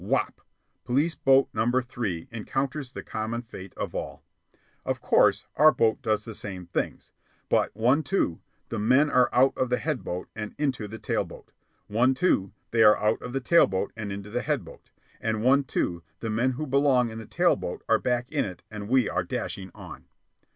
Whop! 0.03 0.41
Police 0.83 1.13
boat 1.13 1.49
number 1.53 1.79
three 1.83 2.27
encounters 2.31 2.91
the 2.91 3.03
common 3.03 3.43
fate 3.43 3.71
of 3.77 3.93
all. 3.93 4.23
Of 4.83 4.99
course 4.99 5.45
our 5.57 5.71
boat 5.71 6.01
does 6.01 6.25
the 6.25 6.33
same 6.33 6.65
things; 6.65 7.11
but 7.49 7.69
one, 7.77 8.01
two, 8.01 8.41
the 8.69 8.79
men 8.79 9.11
are 9.11 9.29
out 9.31 9.55
of 9.55 9.69
the 9.69 9.77
head 9.77 10.03
boat 10.03 10.27
and 10.35 10.55
into 10.57 10.87
the 10.87 10.97
tail 10.97 11.23
boat; 11.23 11.51
one, 11.85 12.15
two, 12.15 12.51
they 12.71 12.81
are 12.81 12.97
out 12.97 13.21
of 13.21 13.31
the 13.31 13.41
tail 13.41 13.67
boat 13.67 13.93
and 13.95 14.11
into 14.11 14.31
the 14.31 14.41
head 14.41 14.65
boat; 14.65 14.89
and 15.19 15.43
one, 15.43 15.63
two, 15.65 16.01
the 16.19 16.31
men 16.31 16.53
who 16.53 16.65
belong 16.65 17.11
in 17.11 17.19
the 17.19 17.27
tail 17.27 17.55
boat 17.55 17.83
are 17.87 17.99
back 17.99 18.31
in 18.31 18.43
it 18.43 18.63
and 18.71 18.89
we 18.89 19.07
are 19.07 19.23
dashing 19.23 19.69
on. 19.75 20.05